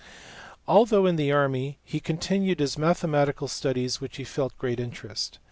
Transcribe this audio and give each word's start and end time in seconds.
Although 0.67 1.05
in 1.05 1.15
the 1.15 1.31
army, 1.31 1.77
he 1.83 1.99
continued 1.99 2.59
his 2.59 2.75
mathematical 2.75 3.47
studies 3.47 3.97
in 3.97 3.99
which 3.99 4.17
he 4.17 4.23
felt 4.23 4.57
great 4.57 4.79
interest. 4.79 5.37